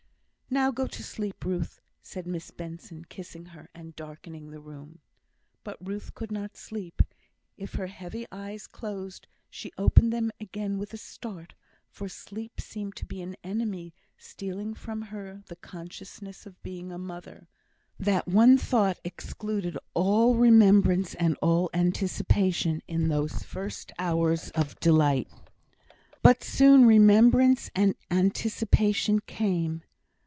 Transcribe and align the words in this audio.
"Now 0.53 0.69
go 0.69 0.85
to 0.85 1.01
sleep, 1.01 1.45
Ruth," 1.45 1.79
said 2.01 2.27
Miss 2.27 2.51
Benson, 2.51 3.05
kissing 3.07 3.45
her, 3.55 3.69
and 3.73 3.95
darkening 3.95 4.51
the 4.51 4.59
room. 4.59 4.99
But 5.63 5.77
Ruth 5.79 6.13
could 6.13 6.29
not 6.29 6.57
sleep; 6.57 7.01
if 7.55 7.75
her 7.75 7.87
heavy 7.87 8.25
eyes 8.33 8.67
closed, 8.67 9.27
she 9.49 9.71
opened 9.77 10.11
them 10.11 10.29
again 10.41 10.77
with 10.77 10.91
a 10.93 10.97
start, 10.97 11.53
for 11.89 12.09
sleep 12.09 12.59
seemed 12.59 12.97
to 12.97 13.05
be 13.05 13.21
an 13.21 13.37
enemy 13.45 13.93
stealing 14.17 14.73
from 14.73 15.03
her 15.03 15.41
the 15.47 15.55
consciousness 15.55 16.45
of 16.45 16.61
being 16.63 16.91
a 16.91 16.97
mother. 16.97 17.47
That 17.97 18.27
one 18.27 18.57
thought 18.57 18.99
excluded 19.05 19.77
all 19.93 20.35
remembrance 20.35 21.15
and 21.15 21.37
all 21.41 21.69
anticipation, 21.73 22.81
in 22.89 23.07
those 23.07 23.41
first 23.43 23.93
hours 23.97 24.49
of 24.49 24.77
delight. 24.81 25.29
But 26.21 26.43
soon 26.43 26.85
remembrance 26.85 27.71
and 27.73 27.95
anticipation 28.11 29.19
came. 29.21 29.83